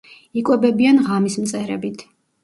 [0.41, 2.01] იკვებებიან ღამის მწერებით.